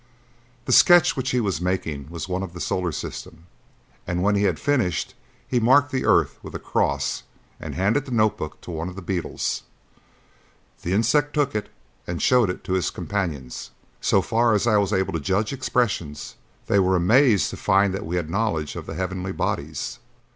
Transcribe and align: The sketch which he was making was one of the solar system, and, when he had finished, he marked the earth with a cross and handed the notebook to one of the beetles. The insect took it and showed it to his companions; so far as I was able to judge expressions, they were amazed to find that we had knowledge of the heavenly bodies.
The 0.65 0.71
sketch 0.71 1.15
which 1.15 1.29
he 1.29 1.39
was 1.39 1.61
making 1.61 2.09
was 2.09 2.27
one 2.27 2.41
of 2.41 2.53
the 2.53 2.59
solar 2.59 2.91
system, 2.91 3.45
and, 4.07 4.23
when 4.23 4.33
he 4.33 4.45
had 4.45 4.59
finished, 4.59 5.13
he 5.47 5.59
marked 5.59 5.91
the 5.91 6.05
earth 6.05 6.39
with 6.41 6.55
a 6.55 6.59
cross 6.59 7.21
and 7.59 7.75
handed 7.75 8.05
the 8.05 8.11
notebook 8.11 8.59
to 8.61 8.71
one 8.71 8.89
of 8.89 8.95
the 8.95 9.03
beetles. 9.03 9.61
The 10.81 10.93
insect 10.93 11.35
took 11.35 11.53
it 11.53 11.69
and 12.07 12.19
showed 12.19 12.49
it 12.49 12.63
to 12.63 12.73
his 12.73 12.89
companions; 12.89 13.69
so 14.01 14.23
far 14.23 14.55
as 14.55 14.65
I 14.65 14.77
was 14.77 14.91
able 14.91 15.13
to 15.13 15.19
judge 15.19 15.53
expressions, 15.53 16.33
they 16.65 16.79
were 16.79 16.95
amazed 16.95 17.51
to 17.51 17.55
find 17.57 17.93
that 17.93 18.03
we 18.03 18.15
had 18.15 18.27
knowledge 18.27 18.75
of 18.75 18.87
the 18.87 18.95
heavenly 18.95 19.31
bodies. 19.31 19.99